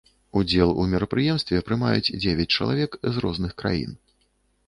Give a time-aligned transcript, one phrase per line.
[0.39, 3.91] Удзел у мерапрыемстве прымаюць дзевяць чалавек з розных краін.